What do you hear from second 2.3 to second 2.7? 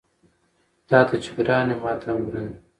ګران وي